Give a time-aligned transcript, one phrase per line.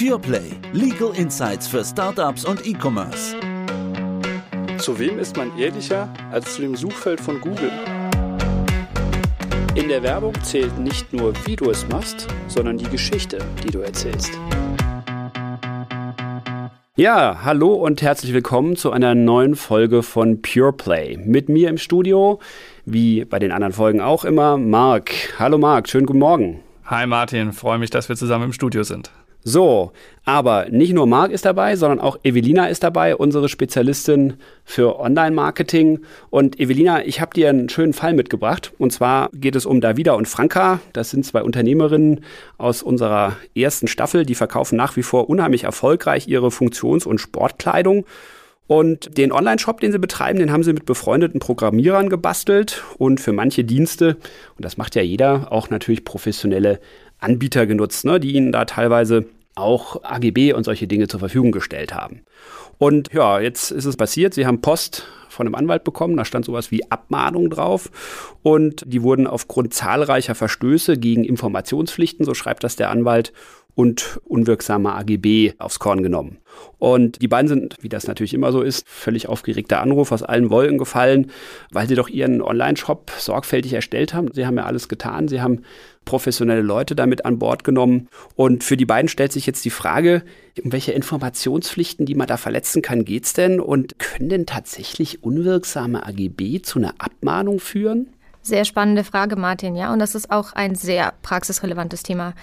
[0.00, 0.52] PurePlay.
[0.72, 3.36] Legal Insights für Startups und E-Commerce.
[4.78, 7.70] Zu wem ist man ehrlicher als zu dem Suchfeld von Google?
[9.74, 13.80] In der Werbung zählt nicht nur, wie du es machst, sondern die Geschichte, die du
[13.80, 14.32] erzählst.
[16.96, 21.18] Ja, hallo und herzlich willkommen zu einer neuen Folge von PurePlay.
[21.18, 22.40] Mit mir im Studio,
[22.86, 25.10] wie bei den anderen Folgen auch immer, Marc.
[25.38, 26.60] Hallo Marc, schönen guten Morgen.
[26.86, 29.10] Hi Martin, freue mich, dass wir zusammen im Studio sind.
[29.42, 29.92] So,
[30.24, 34.34] aber nicht nur Marc ist dabei, sondern auch Evelina ist dabei, unsere Spezialistin
[34.64, 36.00] für Online-Marketing.
[36.28, 38.72] Und Evelina, ich habe dir einen schönen Fall mitgebracht.
[38.78, 40.80] Und zwar geht es um Davida und Franka.
[40.92, 42.20] Das sind zwei Unternehmerinnen
[42.58, 44.26] aus unserer ersten Staffel.
[44.26, 48.04] Die verkaufen nach wie vor unheimlich erfolgreich ihre Funktions- und Sportkleidung.
[48.70, 52.84] Und den Online-Shop, den sie betreiben, den haben sie mit befreundeten Programmierern gebastelt.
[52.98, 54.16] Und für manche Dienste,
[54.56, 56.78] und das macht ja jeder, auch natürlich professionelle
[57.18, 61.92] Anbieter genutzt, ne, die ihnen da teilweise auch AGB und solche Dinge zur Verfügung gestellt
[61.92, 62.20] haben.
[62.78, 66.44] Und ja, jetzt ist es passiert, sie haben Post von einem Anwalt bekommen, da stand
[66.44, 67.90] sowas wie Abmahnung drauf.
[68.44, 73.32] Und die wurden aufgrund zahlreicher Verstöße gegen Informationspflichten, so schreibt das der Anwalt,
[73.74, 76.38] und unwirksame AGB aufs Korn genommen.
[76.78, 80.50] Und die beiden sind, wie das natürlich immer so ist, völlig aufgeregter Anruf aus allen
[80.50, 81.30] Wolken gefallen,
[81.70, 84.30] weil sie doch ihren Online-Shop sorgfältig erstellt haben.
[84.32, 85.28] Sie haben ja alles getan.
[85.28, 85.62] Sie haben
[86.04, 88.08] professionelle Leute damit an Bord genommen.
[88.34, 90.22] Und für die beiden stellt sich jetzt die Frage,
[90.62, 93.60] um welche Informationspflichten, die man da verletzen kann, geht's denn?
[93.60, 98.08] Und können denn tatsächlich unwirksame AGB zu einer Abmahnung führen?
[98.42, 99.92] Sehr spannende Frage, Martin, ja.
[99.92, 102.34] Und das ist auch ein sehr praxisrelevantes Thema.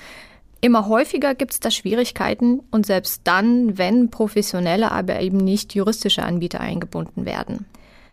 [0.61, 6.23] Immer häufiger gibt es da Schwierigkeiten und selbst dann, wenn professionelle, aber eben nicht juristische
[6.23, 7.66] Anbieter eingebunden werden.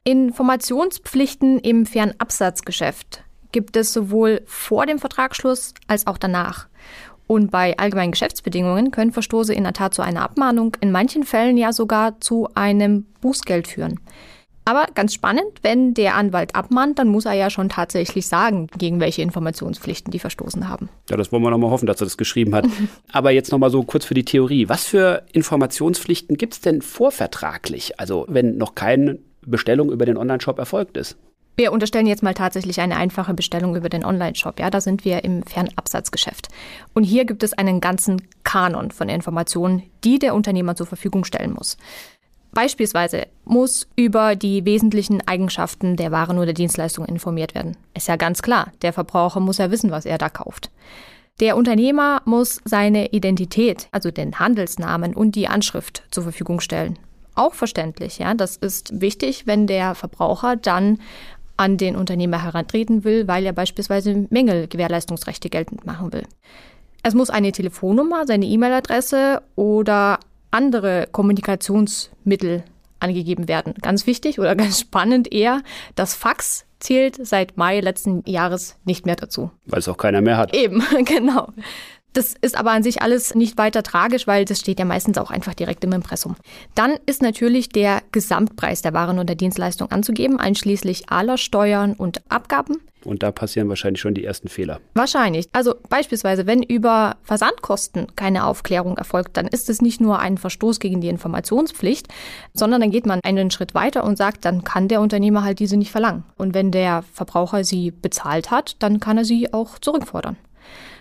[0.05, 6.67] Informationspflichten im Fernabsatzgeschäft gibt es sowohl vor dem Vertragsschluss als auch danach.
[7.27, 11.57] Und bei allgemeinen Geschäftsbedingungen können Verstoße in der Tat zu einer Abmahnung, in manchen Fällen
[11.57, 14.01] ja sogar zu einem Bußgeld führen.
[14.65, 18.99] Aber ganz spannend, wenn der Anwalt abmahnt, dann muss er ja schon tatsächlich sagen, gegen
[18.99, 20.89] welche Informationspflichten die verstoßen haben.
[21.11, 22.67] Ja, das wollen wir nochmal hoffen, dass er das geschrieben hat.
[23.13, 24.69] Aber jetzt nochmal so kurz für die Theorie.
[24.69, 28.01] Was für Informationspflichten gibt es denn vorvertraglich?
[28.01, 31.17] Also wenn noch keine Bestellung über den Online-Shop erfolgt ist?
[31.57, 34.59] Wir unterstellen jetzt mal tatsächlich eine einfache Bestellung über den Online-Shop.
[34.59, 36.49] Ja, da sind wir im Fernabsatzgeschäft.
[36.95, 41.53] Und hier gibt es einen ganzen Kanon von Informationen, die der Unternehmer zur Verfügung stellen
[41.53, 41.77] muss.
[42.55, 47.77] Beispielsweise muss über die wesentlichen Eigenschaften der Waren oder Dienstleistung informiert werden.
[47.95, 50.71] Ist ja ganz klar, der Verbraucher muss ja wissen, was er da kauft.
[51.41, 56.97] Der Unternehmer muss seine Identität, also den Handelsnamen und die Anschrift zur Verfügung stellen.
[57.35, 58.35] Auch verständlich, ja.
[58.35, 61.01] Das ist wichtig, wenn der Verbraucher dann
[61.57, 66.25] an den Unternehmer herantreten will, weil er beispielsweise Mängelgewährleistungsrechte geltend machen will.
[67.03, 70.21] Es muss eine Telefonnummer, seine E-Mail-Adresse oder
[70.55, 72.63] andere Kommunikationsmittel
[73.01, 73.75] angegeben werden.
[73.83, 75.63] Ganz wichtig oder ganz spannend eher,
[75.95, 79.51] das Fax zählt seit Mai letzten Jahres nicht mehr dazu.
[79.67, 80.55] Weil es auch keiner mehr hat.
[80.55, 81.49] Eben, genau.
[82.13, 85.33] Das ist aber an sich alles nicht weiter tragisch, weil das steht ja meistens auch
[85.33, 86.37] einfach direkt im Impressum.
[86.77, 92.23] Dann ist natürlich der Gesamtpreis der Waren und der Dienstleistung anzugeben, einschließlich aller Steuern und
[92.29, 92.81] Abgaben.
[93.05, 94.81] Und da passieren wahrscheinlich schon die ersten Fehler.
[94.95, 95.49] Wahrscheinlich.
[95.53, 100.81] Also beispielsweise, wenn über Versandkosten keine Aufklärung erfolgt, dann ist es nicht nur ein Verstoß
[100.81, 102.09] gegen die Informationspflicht,
[102.53, 105.77] sondern dann geht man einen Schritt weiter und sagt, dann kann der Unternehmer halt diese
[105.77, 106.25] nicht verlangen.
[106.37, 110.37] Und wenn der Verbraucher sie bezahlt hat, dann kann er sie auch zurückfordern.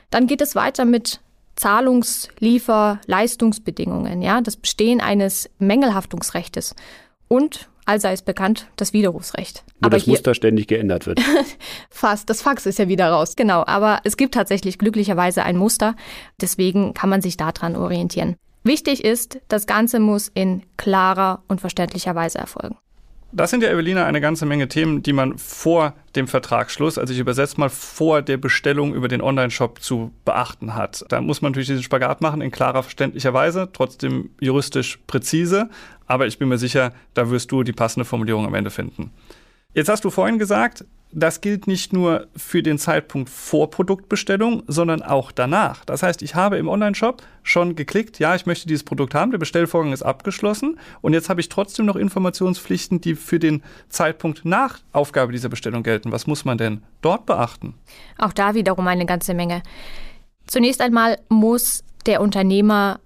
[0.10, 1.22] Dann geht es weiter mit
[1.56, 6.76] Zahlungs-, Liefer-, Leistungsbedingungen, ja, das Bestehen eines Mängelhaftungsrechtes
[7.34, 9.64] und allseits bekannt das Widerrufsrecht.
[9.80, 11.20] Wo aber das hier, Muster ständig geändert wird.
[11.90, 13.64] Fast, das Fax ist ja wieder raus, genau.
[13.66, 15.96] Aber es gibt tatsächlich glücklicherweise ein Muster,
[16.40, 18.36] deswegen kann man sich daran orientieren.
[18.64, 22.78] Wichtig ist, das Ganze muss in klarer und verständlicher Weise erfolgen.
[23.36, 27.20] Das sind ja, Evelina, eine ganze Menge Themen, die man vor dem Vertragsschluss, also ich
[27.20, 31.04] übersetze mal vor der Bestellung über den Online-Shop zu beachten hat.
[31.10, 35.72] Da muss man natürlich diesen Spagat machen in klarer, verständlicher Weise, trotzdem juristisch präzise.
[36.06, 39.10] Aber ich bin mir sicher, da wirst du die passende Formulierung am Ende finden.
[39.74, 45.02] Jetzt hast du vorhin gesagt, das gilt nicht nur für den Zeitpunkt vor Produktbestellung, sondern
[45.02, 45.86] auch danach.
[45.86, 49.38] Das heißt, ich habe im Online-Shop schon geklickt, ja, ich möchte dieses Produkt haben, der
[49.38, 54.80] Bestellvorgang ist abgeschlossen und jetzt habe ich trotzdem noch Informationspflichten, die für den Zeitpunkt nach
[54.92, 56.12] Aufgabe dieser Bestellung gelten.
[56.12, 57.76] Was muss man denn dort beachten?
[58.18, 59.62] Auch da wiederum eine ganze Menge.
[60.48, 63.00] Zunächst einmal muss der Unternehmer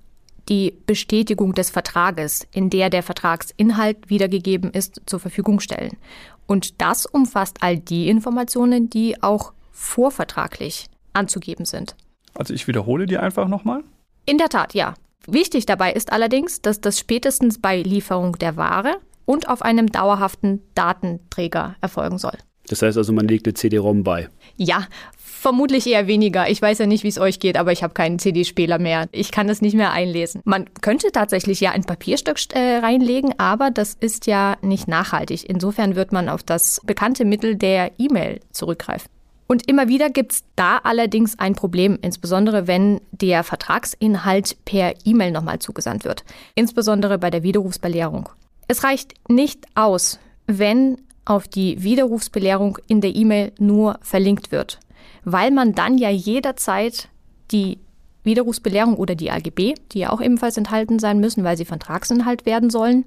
[0.49, 5.97] die Bestätigung des Vertrages, in der der Vertragsinhalt wiedergegeben ist, zur Verfügung stellen.
[6.45, 11.95] Und das umfasst all die Informationen, die auch vorvertraglich anzugeben sind.
[12.33, 13.83] Also ich wiederhole die einfach nochmal.
[14.25, 14.94] In der Tat, ja.
[15.25, 20.61] Wichtig dabei ist allerdings, dass das spätestens bei Lieferung der Ware und auf einem dauerhaften
[20.73, 22.38] Datenträger erfolgen soll.
[22.69, 24.30] Das heißt also, man legt eine CD-ROM bei.
[24.58, 24.88] Ja,
[25.18, 26.50] vermutlich eher weniger.
[26.50, 29.08] Ich weiß ja nicht, wie es euch geht, aber ich habe keinen CD-Spieler mehr.
[29.12, 30.42] Ich kann das nicht mehr einlesen.
[30.44, 35.50] Man könnte tatsächlich ja ein Papierstück äh, reinlegen, aber das ist ja nicht nachhaltig.
[35.50, 39.10] Insofern wird man auf das bekannte Mittel der E-Mail zurückgreifen.
[39.48, 45.31] Und immer wieder gibt es da allerdings ein Problem, insbesondere wenn der Vertragsinhalt per E-Mail
[45.31, 46.25] nochmal zugesandt wird.
[46.56, 48.28] Insbesondere bei der Widerrufsbelehrung.
[48.68, 54.79] Es reicht nicht aus, wenn auf die Widerrufsbelehrung in der E-Mail nur verlinkt wird,
[55.24, 57.09] weil man dann ja jederzeit
[57.51, 57.79] die
[58.24, 62.69] Widerrufsbelehrung oder die AGB, die ja auch ebenfalls enthalten sein müssen, weil sie Vertragsinhalt werden
[62.69, 63.06] sollen,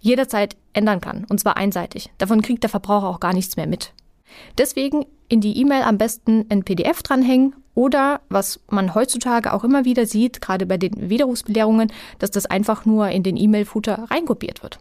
[0.00, 2.10] jederzeit ändern kann, und zwar einseitig.
[2.18, 3.92] Davon kriegt der Verbraucher auch gar nichts mehr mit.
[4.58, 9.84] Deswegen in die E-Mail am besten ein PDF dranhängen oder was man heutzutage auch immer
[9.84, 14.78] wieder sieht, gerade bei den Widerrufsbelehrungen, dass das einfach nur in den E-Mail-Footer reinkopiert wird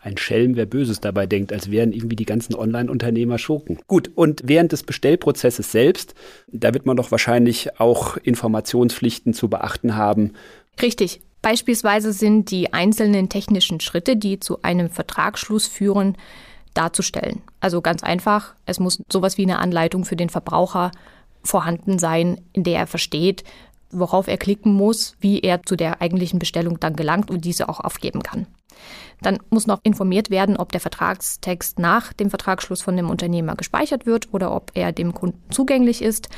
[0.00, 3.78] ein Schelm, wer Böses dabei denkt, als wären irgendwie die ganzen Online-Unternehmer Schurken.
[3.86, 6.14] Gut, und während des Bestellprozesses selbst,
[6.48, 10.32] da wird man doch wahrscheinlich auch Informationspflichten zu beachten haben.
[10.80, 11.20] Richtig.
[11.42, 16.16] Beispielsweise sind die einzelnen technischen Schritte, die zu einem Vertragsschluss führen,
[16.74, 17.42] darzustellen.
[17.60, 20.90] Also ganz einfach, es muss sowas wie eine Anleitung für den Verbraucher
[21.42, 23.44] vorhanden sein, in der er versteht,
[23.90, 27.80] worauf er klicken muss, wie er zu der eigentlichen Bestellung dann gelangt und diese auch
[27.80, 28.46] aufgeben kann.
[29.22, 34.06] Dann muss noch informiert werden, ob der Vertragstext nach dem Vertragsschluss von dem Unternehmer gespeichert
[34.06, 36.28] wird oder ob er dem Kunden zugänglich ist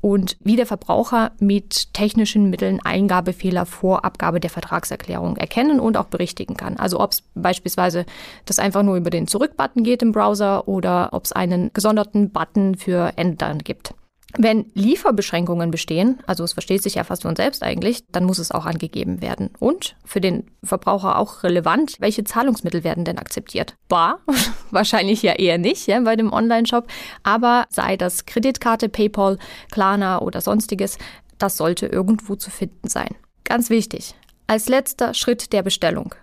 [0.00, 6.06] und wie der Verbraucher mit technischen Mitteln Eingabefehler vor Abgabe der Vertragserklärung erkennen und auch
[6.06, 6.76] berichtigen kann.
[6.76, 8.06] Also ob es beispielsweise
[8.44, 12.76] das einfach nur über den Zurück-Button geht im Browser oder ob es einen gesonderten Button
[12.76, 13.94] für Ändern gibt.
[14.38, 18.50] Wenn Lieferbeschränkungen bestehen, also es versteht sich ja fast von selbst eigentlich, dann muss es
[18.50, 19.50] auch angegeben werden.
[19.58, 23.76] Und für den Verbraucher auch relevant, welche Zahlungsmittel werden denn akzeptiert?
[23.88, 24.20] Bar?
[24.70, 26.86] Wahrscheinlich ja eher nicht ja, bei dem Online-Shop,
[27.22, 29.38] aber sei das Kreditkarte, PayPal,
[29.70, 30.98] Klarna oder sonstiges,
[31.38, 33.14] das sollte irgendwo zu finden sein.
[33.44, 34.14] Ganz wichtig,
[34.46, 36.14] als letzter Schritt der Bestellung.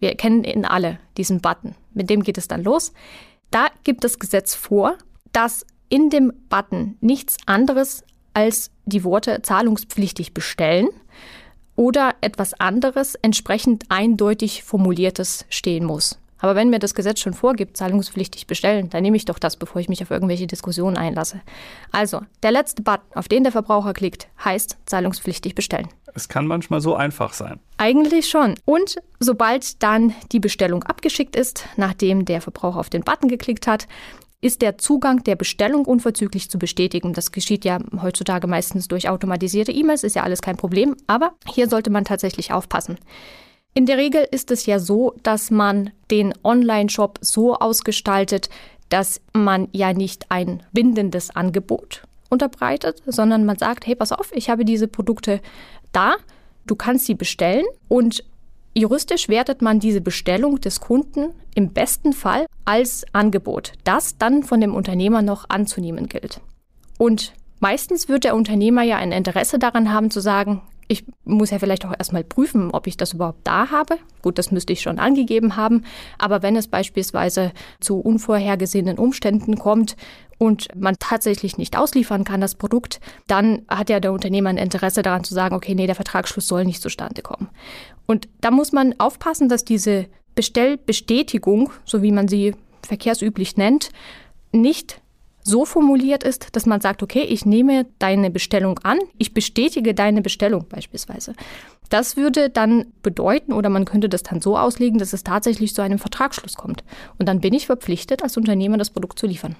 [0.00, 1.74] Wir kennen ihn alle, diesen Button.
[1.92, 2.92] Mit dem geht es dann los.
[3.50, 4.96] Da gibt das Gesetz vor,
[5.32, 10.88] dass in dem Button nichts anderes als die Worte zahlungspflichtig bestellen
[11.76, 16.18] oder etwas anderes entsprechend eindeutig formuliertes stehen muss.
[16.40, 19.80] Aber wenn mir das Gesetz schon vorgibt, zahlungspflichtig bestellen, dann nehme ich doch das, bevor
[19.80, 21.40] ich mich auf irgendwelche Diskussionen einlasse.
[21.92, 25.88] Also, der letzte Button, auf den der Verbraucher klickt, heißt zahlungspflichtig bestellen.
[26.14, 27.60] Es kann manchmal so einfach sein.
[27.76, 28.54] Eigentlich schon.
[28.64, 33.86] Und sobald dann die Bestellung abgeschickt ist, nachdem der Verbraucher auf den Button geklickt hat,
[34.40, 37.12] ist der Zugang der Bestellung unverzüglich zu bestätigen.
[37.12, 41.68] Das geschieht ja heutzutage meistens durch automatisierte E-Mails, ist ja alles kein Problem, aber hier
[41.68, 42.98] sollte man tatsächlich aufpassen.
[43.74, 48.48] In der Regel ist es ja so, dass man den Online-Shop so ausgestaltet,
[48.88, 54.50] dass man ja nicht ein bindendes Angebot unterbreitet, sondern man sagt, hey, pass auf, ich
[54.50, 55.40] habe diese Produkte
[55.92, 56.16] da,
[56.66, 58.24] du kannst sie bestellen und
[58.74, 64.60] Juristisch wertet man diese Bestellung des Kunden im besten Fall als Angebot, das dann von
[64.60, 66.40] dem Unternehmer noch anzunehmen gilt.
[66.96, 71.60] Und meistens wird der Unternehmer ja ein Interesse daran haben zu sagen, ich muss ja
[71.60, 73.96] vielleicht auch erstmal prüfen, ob ich das überhaupt da habe.
[74.22, 75.84] Gut, das müsste ich schon angegeben haben.
[76.18, 79.94] Aber wenn es beispielsweise zu unvorhergesehenen Umständen kommt
[80.38, 82.98] und man tatsächlich nicht ausliefern kann, das Produkt,
[83.28, 86.64] dann hat ja der Unternehmer ein Interesse daran zu sagen, okay, nee, der Vertragsschluss soll
[86.64, 87.48] nicht zustande kommen.
[88.06, 93.90] Und da muss man aufpassen, dass diese Bestellbestätigung, so wie man sie verkehrsüblich nennt,
[94.50, 95.00] nicht
[95.42, 100.22] so formuliert ist, dass man sagt, okay, ich nehme deine Bestellung an, ich bestätige deine
[100.22, 101.34] Bestellung beispielsweise.
[101.88, 105.82] Das würde dann bedeuten, oder man könnte das dann so auslegen, dass es tatsächlich zu
[105.82, 106.84] einem Vertragsschluss kommt.
[107.18, 109.56] Und dann bin ich verpflichtet, als Unternehmer das Produkt zu liefern.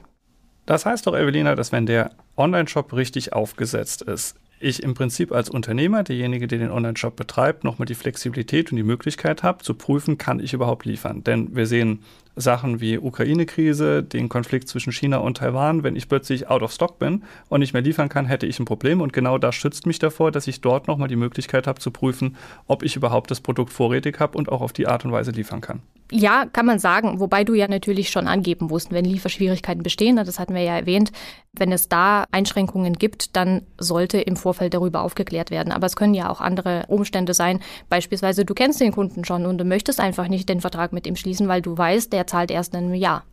[0.67, 5.49] Das heißt doch, Evelina, dass wenn der Online-Shop richtig aufgesetzt ist, ich im Prinzip als
[5.49, 10.19] Unternehmer, derjenige, der den Online-Shop betreibt, nochmal die Flexibilität und die Möglichkeit habe, zu prüfen,
[10.19, 11.25] kann ich überhaupt liefern.
[11.25, 12.01] Denn wir sehen
[12.37, 15.83] Sachen wie Ukraine-Krise, den Konflikt zwischen China und Taiwan.
[15.83, 18.67] Wenn ich plötzlich out of stock bin und nicht mehr liefern kann, hätte ich ein
[18.67, 19.01] Problem.
[19.01, 22.37] Und genau das schützt mich davor, dass ich dort nochmal die Möglichkeit habe zu prüfen,
[22.67, 25.61] ob ich überhaupt das Produkt vorrätig habe und auch auf die Art und Weise liefern
[25.61, 25.81] kann.
[26.13, 30.39] Ja, kann man sagen, wobei du ja natürlich schon angeben musst, wenn Lieferschwierigkeiten bestehen, das
[30.39, 31.13] hatten wir ja erwähnt,
[31.53, 35.73] wenn es da Einschränkungen gibt, dann sollte im Vorfeld darüber aufgeklärt werden.
[35.73, 37.61] Aber es können ja auch andere Umstände sein.
[37.89, 41.17] Beispielsweise, du kennst den Kunden schon und du möchtest einfach nicht den Vertrag mit ihm
[41.17, 43.25] schließen, weil du weißt, der zahlt erst in einem Jahr.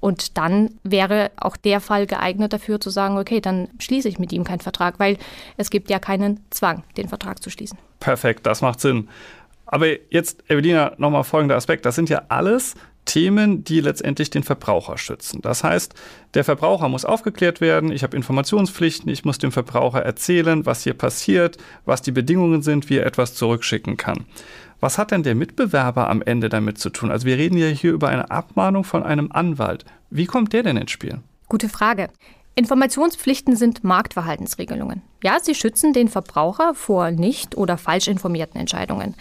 [0.00, 4.32] Und dann wäre auch der Fall geeignet dafür zu sagen, okay, dann schließe ich mit
[4.32, 5.18] ihm keinen Vertrag, weil
[5.56, 7.78] es gibt ja keinen Zwang, den Vertrag zu schließen.
[8.00, 9.08] Perfekt, das macht Sinn.
[9.66, 11.84] Aber jetzt, Evelina, nochmal folgender Aspekt.
[11.84, 15.40] Das sind ja alles Themen, die letztendlich den Verbraucher schützen.
[15.40, 15.94] Das heißt,
[16.34, 20.94] der Verbraucher muss aufgeklärt werden, ich habe Informationspflichten, ich muss dem Verbraucher erzählen, was hier
[20.94, 24.26] passiert, was die Bedingungen sind, wie er etwas zurückschicken kann.
[24.80, 27.10] Was hat denn der Mitbewerber am Ende damit zu tun?
[27.10, 29.84] Also wir reden ja hier über eine Abmahnung von einem Anwalt.
[30.10, 31.20] Wie kommt der denn ins Spiel?
[31.48, 32.08] Gute Frage.
[32.56, 35.02] Informationspflichten sind Marktverhaltensregelungen.
[35.22, 39.14] Ja, sie schützen den Verbraucher vor nicht oder falsch informierten Entscheidungen.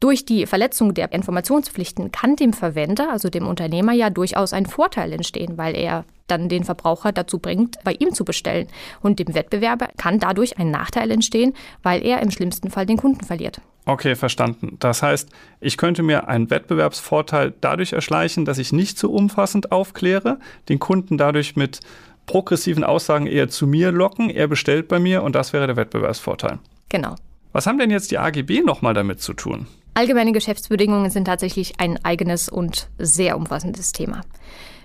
[0.00, 5.12] Durch die Verletzung der Informationspflichten kann dem Verwender, also dem Unternehmer, ja durchaus ein Vorteil
[5.12, 8.68] entstehen, weil er dann den Verbraucher dazu bringt, bei ihm zu bestellen.
[9.00, 11.52] Und dem Wettbewerber kann dadurch ein Nachteil entstehen,
[11.82, 13.60] weil er im schlimmsten Fall den Kunden verliert.
[13.86, 14.76] Okay, verstanden.
[14.78, 19.72] Das heißt, ich könnte mir einen Wettbewerbsvorteil dadurch erschleichen, dass ich nicht zu so umfassend
[19.72, 20.38] aufkläre,
[20.68, 21.80] den Kunden dadurch mit
[22.26, 26.60] progressiven Aussagen eher zu mir locken, er bestellt bei mir und das wäre der Wettbewerbsvorteil.
[26.88, 27.16] Genau.
[27.52, 29.66] Was haben denn jetzt die AGB nochmal damit zu tun?
[29.98, 34.20] Allgemeine Geschäftsbedingungen sind tatsächlich ein eigenes und sehr umfassendes Thema.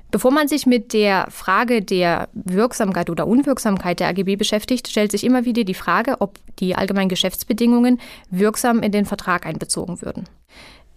[0.09, 5.23] Bevor man sich mit der Frage der Wirksamkeit oder Unwirksamkeit der AGB beschäftigt, stellt sich
[5.23, 8.01] immer wieder die Frage, ob die allgemeinen Geschäftsbedingungen
[8.31, 10.23] wirksam in den Vertrag einbezogen würden.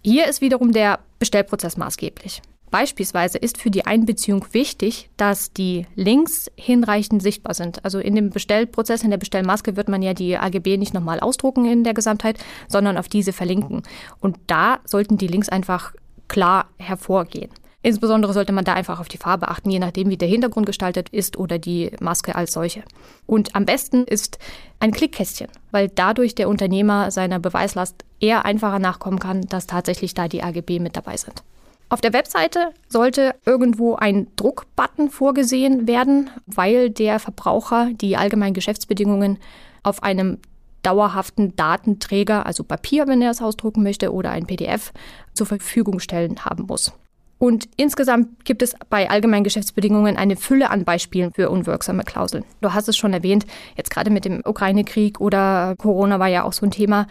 [0.03, 2.41] Hier ist wiederum der Bestellprozess maßgeblich.
[2.69, 7.83] Beispielsweise ist für die Einbeziehung wichtig, dass die Links hinreichend sichtbar sind.
[7.85, 11.65] Also in dem Bestellprozess, in der Bestellmaske wird man ja die AGB nicht nochmal ausdrucken
[11.65, 13.83] in der Gesamtheit, sondern auf diese verlinken.
[14.19, 15.93] Und da sollten die Links einfach
[16.27, 17.49] klar hervorgehen.
[17.83, 21.07] Insbesondere sollte man da einfach auf die Farbe achten, je nachdem, wie der Hintergrund gestaltet
[21.07, 22.83] ist oder die Maske als solche.
[23.25, 24.39] Und am besten ist
[24.81, 30.27] ein Klickkästchen, weil dadurch der Unternehmer seiner Beweislast eher einfacher nachkommen kann, dass tatsächlich da
[30.27, 31.43] die AGB mit dabei sind.
[31.89, 39.39] Auf der Webseite sollte irgendwo ein Druckbutton vorgesehen werden, weil der Verbraucher die allgemeinen Geschäftsbedingungen
[39.83, 40.39] auf einem
[40.83, 44.91] dauerhaften Datenträger, also Papier, wenn er es ausdrucken möchte, oder ein PDF
[45.33, 46.91] zur Verfügung stellen haben muss.
[47.39, 52.43] Und insgesamt gibt es bei allgemeinen Geschäftsbedingungen eine Fülle an Beispielen für unwirksame Klauseln.
[52.61, 56.53] Du hast es schon erwähnt, jetzt gerade mit dem Ukraine-Krieg oder Corona war ja auch
[56.53, 57.07] so ein Thema.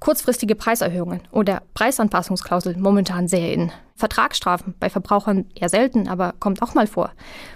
[0.00, 3.70] Kurzfristige Preiserhöhungen oder Preisanpassungsklausel momentan sehr in.
[3.96, 7.12] Vertragsstrafen bei Verbrauchern eher selten, aber kommt auch mal vor.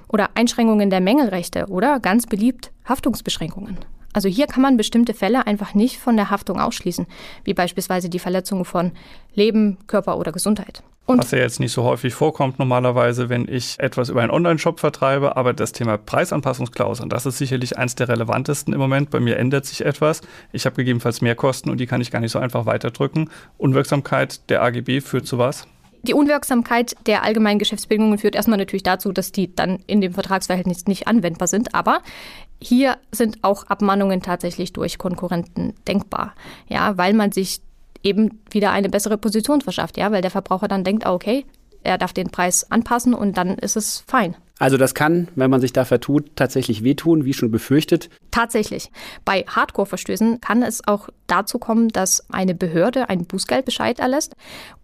[0.08, 3.78] Oder Einschränkungen der Mängelrechte oder ganz beliebt Haftungsbeschränkungen.
[4.12, 7.06] Also hier kann man bestimmte Fälle einfach nicht von der Haftung ausschließen,
[7.44, 8.92] wie beispielsweise die Verletzung von
[9.34, 10.82] Leben, Körper oder Gesundheit.
[11.06, 14.80] Und Was ja jetzt nicht so häufig vorkommt normalerweise, wenn ich etwas über einen Online-Shop
[14.80, 19.10] vertreibe, aber das Thema Preisanpassungsklauseln, das ist sicherlich eins der relevantesten im Moment.
[19.10, 20.22] Bei mir ändert sich etwas.
[20.52, 23.28] Ich habe gegebenenfalls mehr Kosten und die kann ich gar nicht so einfach weiterdrücken.
[23.58, 25.66] Unwirksamkeit der AGB führt zu was?
[26.04, 30.86] Die Unwirksamkeit der allgemeinen Geschäftsbedingungen führt erstmal natürlich dazu, dass die dann in dem Vertragsverhältnis
[30.86, 31.74] nicht anwendbar sind.
[31.74, 32.00] Aber
[32.60, 36.34] hier sind auch Abmahnungen tatsächlich durch Konkurrenten denkbar.
[36.68, 37.60] Ja, weil man sich
[38.04, 41.44] eben wieder eine bessere Position verschafft, ja, weil der Verbraucher dann denkt, ah, okay,
[41.82, 44.36] er darf den Preis anpassen und dann ist es fein.
[44.58, 48.08] Also das kann, wenn man sich da vertut, tatsächlich wehtun, wie schon befürchtet.
[48.30, 48.90] Tatsächlich.
[49.24, 54.36] Bei Hardcore-Verstößen kann es auch dazu kommen, dass eine Behörde einen Bußgeldbescheid erlässt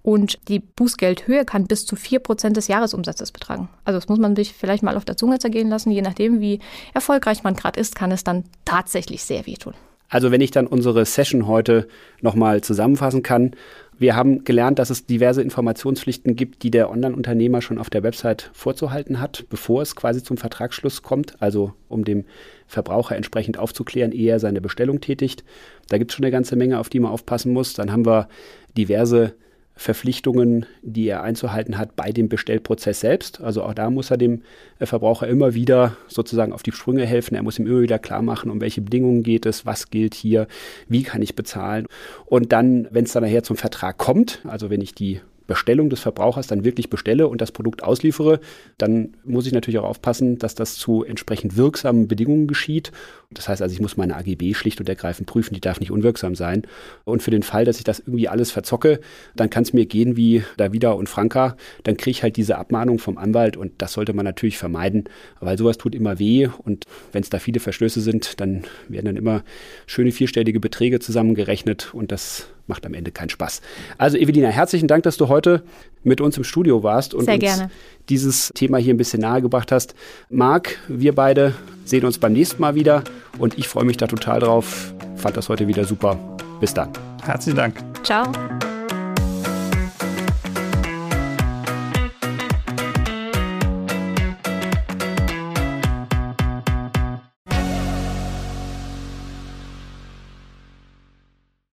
[0.02, 3.68] und die Bußgeldhöhe kann bis zu 4% des Jahresumsatzes betragen.
[3.84, 5.92] Also das muss man sich vielleicht mal auf der Zunge zergehen lassen.
[5.92, 6.58] Je nachdem, wie
[6.92, 9.74] erfolgreich man gerade ist, kann es dann tatsächlich sehr wehtun.
[10.10, 11.86] Also wenn ich dann unsere Session heute
[12.20, 13.52] nochmal zusammenfassen kann,
[13.96, 18.50] wir haben gelernt, dass es diverse Informationspflichten gibt, die der Online-Unternehmer schon auf der Website
[18.52, 22.24] vorzuhalten hat, bevor es quasi zum Vertragsschluss kommt, also um dem
[22.66, 25.44] Verbraucher entsprechend aufzuklären, ehe er seine Bestellung tätigt.
[25.88, 27.74] Da gibt es schon eine ganze Menge, auf die man aufpassen muss.
[27.74, 28.28] Dann haben wir
[28.76, 29.34] diverse
[29.80, 33.40] Verpflichtungen, die er einzuhalten hat bei dem Bestellprozess selbst.
[33.40, 34.42] Also auch da muss er dem
[34.78, 37.34] äh, Verbraucher immer wieder sozusagen auf die Sprünge helfen.
[37.34, 40.48] Er muss ihm immer wieder klar machen, um welche Bedingungen geht es, was gilt hier,
[40.88, 41.86] wie kann ich bezahlen.
[42.26, 45.98] Und dann, wenn es dann nachher zum Vertrag kommt, also wenn ich die Bestellung des
[45.98, 48.38] Verbrauchers dann wirklich bestelle und das Produkt ausliefere,
[48.78, 52.92] dann muss ich natürlich auch aufpassen, dass das zu entsprechend wirksamen Bedingungen geschieht.
[53.32, 56.36] Das heißt also, ich muss meine AGB schlicht und ergreifend prüfen, die darf nicht unwirksam
[56.36, 56.62] sein.
[57.04, 59.00] Und für den Fall, dass ich das irgendwie alles verzocke,
[59.34, 63.00] dann kann es mir gehen wie Davida und Franka, dann kriege ich halt diese Abmahnung
[63.00, 65.04] vom Anwalt und das sollte man natürlich vermeiden,
[65.40, 69.16] weil sowas tut immer weh und wenn es da viele Verstöße sind, dann werden dann
[69.16, 69.42] immer
[69.86, 73.60] schöne vierstellige Beträge zusammengerechnet und das macht am Ende keinen Spaß.
[73.98, 75.62] Also Evelina, herzlichen Dank, dass du heute
[76.02, 77.70] mit uns im Studio warst und Sehr uns gerne.
[78.08, 79.94] dieses Thema hier ein bisschen nahegebracht hast.
[80.30, 83.04] Marc, wir beide sehen uns beim nächsten Mal wieder
[83.38, 84.94] und ich freue mich da total drauf.
[85.16, 86.18] Fand das heute wieder super.
[86.60, 86.90] Bis dann.
[87.22, 87.76] Herzlichen Dank.
[88.02, 88.32] Ciao.